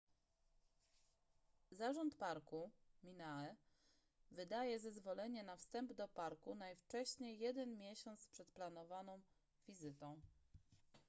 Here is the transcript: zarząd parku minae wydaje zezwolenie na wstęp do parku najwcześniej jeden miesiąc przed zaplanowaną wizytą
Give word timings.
zarząd 1.71 2.15
parku 2.15 2.71
minae 3.03 3.55
wydaje 4.31 4.79
zezwolenie 4.79 5.43
na 5.43 5.55
wstęp 5.55 5.93
do 5.93 6.07
parku 6.07 6.55
najwcześniej 6.55 7.39
jeden 7.39 7.77
miesiąc 7.77 8.25
przed 8.27 8.37
zaplanowaną 8.47 9.21
wizytą 9.67 10.19